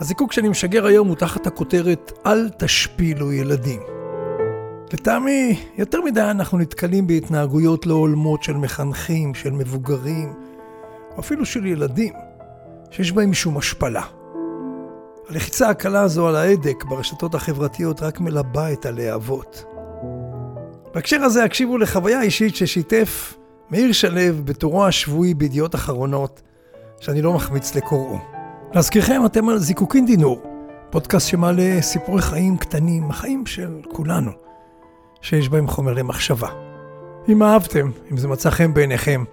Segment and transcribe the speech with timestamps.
[0.00, 3.80] הזיקוק שאני משגר היום הוא תחת הכותרת "אל תשפילו ילדים".
[4.92, 10.32] לטעמי, יותר מדי אנחנו נתקלים בהתנהגויות לא הולמות של מחנכים, של מבוגרים,
[11.14, 12.12] או אפילו של ילדים,
[12.90, 14.02] שיש בהם משום השפלה.
[15.28, 19.64] הלחיצה הקלה הזו על ההדק ברשתות החברתיות רק מלבה את הלהבות.
[20.94, 23.34] בהקשר הזה הקשיבו לחוויה אישית ששיתף
[23.70, 26.42] מאיר שלו בתורו השבועי בידיעות אחרונות,
[27.00, 28.37] שאני לא מחמיץ לקוראו.
[28.74, 30.42] להזכירכם, אתם על זיקוקין דינור,
[30.90, 34.30] פודקאסט שמעלה סיפורי חיים קטנים, החיים של כולנו,
[35.20, 36.48] שיש בהם חומר למחשבה.
[37.28, 39.24] אם אהבתם, אם זה מצא חן בעיניכם,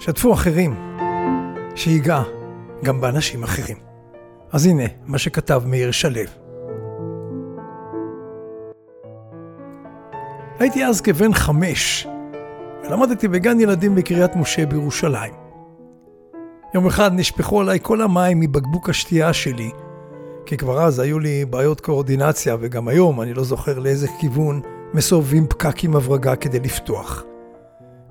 [0.00, 0.98] שתפו אחרים,
[1.74, 2.22] שיגע
[2.84, 3.76] גם באנשים אחרים.
[4.52, 6.20] אז הנה מה שכתב מאיר שלו.
[10.58, 12.06] הייתי אז כבן חמש,
[12.84, 15.45] ולמדתי בגן ילדים בקריית משה בירושלים.
[16.76, 19.70] יום אחד נשפכו עליי כל המים מבקבוק השתייה שלי,
[20.46, 24.60] כי כבר אז היו לי בעיות קואורדינציה, וגם היום אני לא זוכר לאיזה כיוון
[24.94, 27.24] מסובבים פקק עם הברגה כדי לפתוח.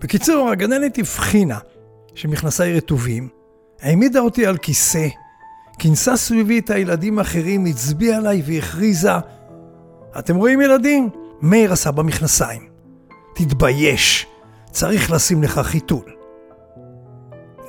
[0.00, 1.58] בקיצור, הגננת הבחינה
[2.14, 3.28] שמכנסיי רטובים,
[3.80, 5.08] העמידה אותי על כיסא,
[5.78, 9.12] כינסה סביבי את הילדים האחרים, הצביעה עליי והכריזה,
[10.18, 11.10] אתם רואים ילדים?
[11.40, 12.68] מאיר עשה במכנסיים.
[13.34, 14.26] תתבייש,
[14.70, 16.21] צריך לשים לך חיתול.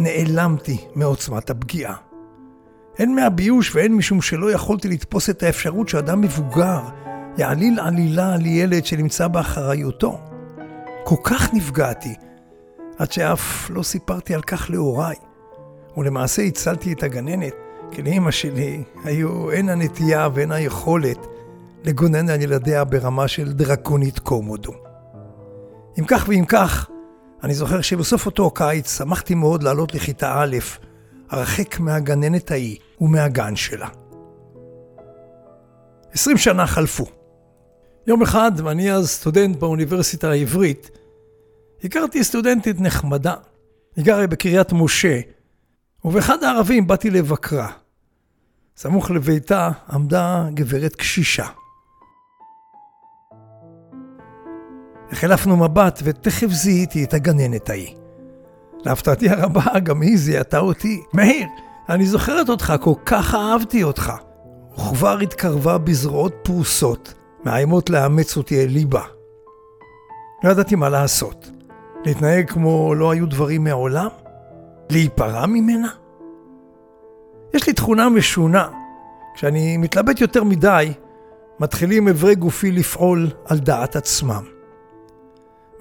[0.04, 1.96] נעלמתי מעוצמת הפגיעה.
[3.00, 6.82] הן מהביוש והן משום שלא יכולתי לתפוס את האפשרות שאדם מבוגר
[7.38, 10.20] יעליל עלילה על ילד שנמצא באחריותו.
[11.04, 12.16] כל כך נפגעתי,
[12.98, 15.16] עד שאף לא סיפרתי על כך להוריי,
[15.98, 17.54] ולמעשה הצלתי את הגננת,
[17.92, 21.28] כי לאמא שלי היו הן הנטייה והן היכולת
[21.84, 24.74] לגונן על ילדיה ברמה של דרקונית קומודו.
[26.00, 26.90] אם כך ואם כך,
[27.44, 30.58] אני זוכר שבסוף אותו קיץ שמחתי מאוד לעלות לכיתה א',
[31.30, 33.88] הרחק מהגננת ההיא ומהגן שלה.
[36.12, 37.06] עשרים שנה חלפו.
[38.08, 40.92] יום אחד, ואני אז סטודנט באוניברסיטה העברית,
[41.84, 43.34] הכרתי סטודנטית נחמדה.
[43.96, 45.20] היא גרה בקריית משה,
[46.06, 47.68] ובאחד הערבים באתי לבקרה.
[48.78, 51.48] סמוך לביתה עמדה גברת קשישה.
[55.13, 57.96] החלפנו מבט ותכף זיהיתי את הגננת ההיא.
[58.85, 61.01] להפתעתי הרבה, גם היא זיהתה אותי.
[61.13, 61.47] מאיר,
[61.90, 64.13] אני זוכרת אותך, כל כך אהבתי אותך.
[64.73, 67.13] וכבר התקרבה בזרועות פרוסות,
[67.46, 69.03] מאיימות לאמץ אותי אל ליבה.
[70.44, 71.50] לא ידעתי מה לעשות.
[72.06, 74.09] להתנהג כמו לא היו דברים מעולם?
[74.90, 75.90] להיפרע ממנה?
[77.53, 78.68] יש לי תכונה משונה.
[79.35, 80.94] כשאני מתלבט יותר מדי,
[81.59, 84.53] מתחילים אברי גופי לפעול על דעת עצמם.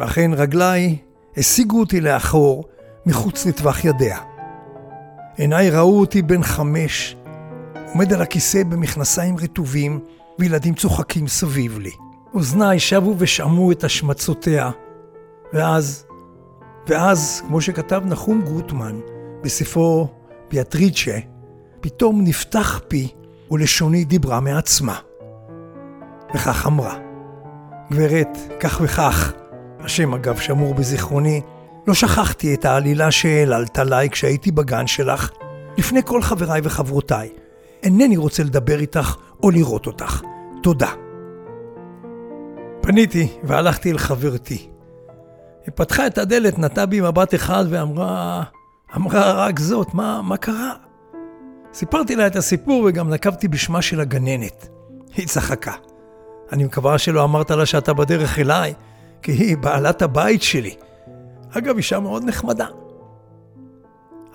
[0.00, 0.96] ואכן רגליי
[1.36, 2.64] השיגו אותי לאחור
[3.06, 4.18] מחוץ לטווח ידיה.
[5.36, 7.16] עיניי ראו אותי בן חמש,
[7.92, 10.00] עומד על הכיסא במכנסיים רטובים,
[10.38, 11.90] וילדים צוחקים סביב לי.
[12.34, 14.70] אוזניי שבו ושמעו את השמצותיה,
[15.52, 16.06] ואז,
[16.88, 19.00] ואז, כמו שכתב נחום גוטמן
[19.42, 20.08] בספרו
[20.50, 21.18] ביאטריצ'ה,
[21.80, 23.08] פתאום נפתח פי
[23.50, 24.98] ולשוני דיברה מעצמה.
[26.34, 26.98] וכך אמרה,
[27.92, 29.32] גברת, כך וכך,
[29.84, 31.40] השם אגב שמור בזיכרוני,
[31.86, 35.30] לא שכחתי את העלילה שהעללת עליי כשהייתי בגן שלך,
[35.78, 37.28] לפני כל חבריי וחברותיי.
[37.82, 40.22] אינני רוצה לדבר איתך או לראות אותך.
[40.62, 40.90] תודה.
[42.80, 44.68] פניתי והלכתי אל חברתי.
[45.66, 48.42] היא פתחה את הדלת, נטה בי מבט אחד ואמרה,
[48.96, 50.72] אמרה רק זאת, מה, מה קרה?
[51.74, 54.68] סיפרתי לה את הסיפור וגם נקבתי בשמה של הגננת.
[55.16, 55.72] היא צחקה.
[56.52, 58.74] אני מקווה שלא אמרת לה שאתה בדרך אליי,
[59.22, 60.74] כי היא בעלת הבית שלי.
[61.50, 62.66] אגב, אישה מאוד נחמדה.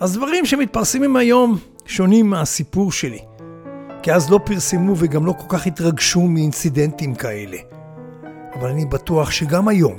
[0.00, 3.18] אז דברים שמתפרסמים היום שונים מהסיפור שלי.
[4.02, 7.56] כי אז לא פרסמו וגם לא כל כך התרגשו מאינצידנטים כאלה.
[8.54, 9.98] אבל אני בטוח שגם היום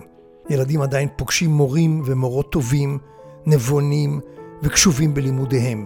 [0.49, 2.97] ילדים עדיין פוגשים מורים ומורות טובים,
[3.45, 4.19] נבונים
[4.63, 5.85] וקשובים בלימודיהם.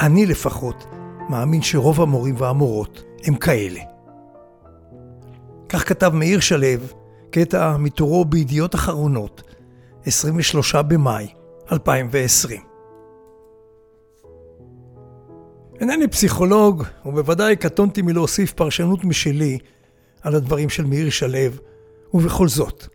[0.00, 0.86] אני לפחות
[1.28, 3.80] מאמין שרוב המורים והמורות הם כאלה.
[5.68, 6.66] כך כתב מאיר שלו
[7.30, 9.42] קטע מתורו בידיעות אחרונות,
[10.04, 11.26] 23 במאי
[11.72, 12.60] 2020.
[15.80, 19.58] אינני פסיכולוג, ובוודאי קטונתי מלהוסיף פרשנות משלי
[20.22, 21.38] על הדברים של מאיר שלו,
[22.14, 22.86] ובכל זאת.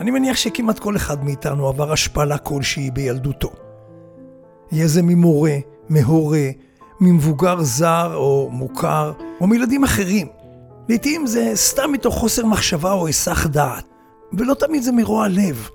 [0.00, 3.50] אני מניח שכמעט כל אחד מאיתנו עבר השפלה כלשהי בילדותו.
[4.72, 5.56] יהיה זה ממורה,
[5.88, 6.48] מהורה,
[7.00, 10.37] ממבוגר זר או מוכר, או מילדים אחרים.
[10.88, 13.84] לעתים זה סתם מתוך חוסר מחשבה או היסח דעת,
[14.32, 15.68] ולא תמיד זה מרוע לב.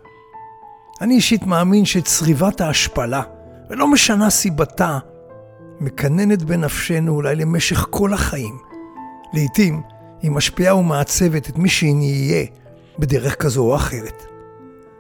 [1.02, 3.22] אני אישית מאמין שצריבת ההשפלה,
[3.70, 5.00] ולא משנה סיבתה,
[5.80, 8.58] מקננת בנפשנו אולי למשך כל החיים.
[9.34, 9.82] לעתים
[10.22, 12.46] היא משפיעה ומעצבת את מי שנהיה
[13.00, 14.26] בדרך כזו או אחרת.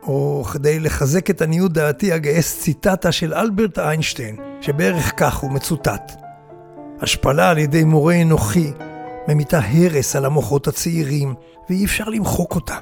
[0.04, 6.12] או כדי לחזק את עניות דעתי אגייס ציטטה של אלברט איינשטיין, שבערך כך הוא מצוטט.
[7.01, 8.71] השפלה על ידי מורה אנוכי
[9.28, 11.34] ממיתה הרס על המוחות הצעירים,
[11.70, 12.78] ואי אפשר למחוק אותה.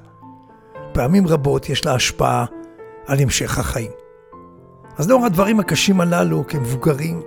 [0.94, 2.46] פעמים רבות יש לה השפעה
[3.08, 3.92] על המשך החיים.
[4.98, 7.22] אז לאור הדברים הקשים הללו כמבוגרים,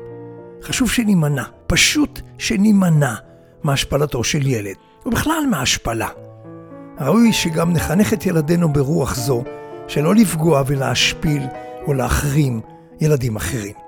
[0.63, 3.15] חשוב שנימנע, פשוט שנימנע
[3.63, 4.77] מהשפלתו של ילד,
[5.07, 6.09] ובכלל מהשפלה.
[7.01, 9.45] ראוי שגם נחנך את ילדינו ברוח זו,
[9.89, 11.43] שלא לפגוע ולהשפיל
[11.87, 12.61] או להחרים
[13.01, 13.84] ילדים אחרים.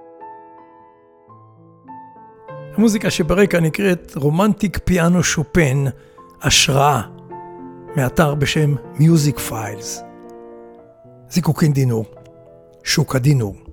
[2.77, 5.85] המוזיקה שברקע נקראת רומנטיק פיאנו שופן,
[6.43, 7.03] השראה,
[7.97, 10.03] מאתר בשם Music Files.
[11.31, 12.05] זיקוקין דינור,
[12.85, 13.66] שוק הדינור.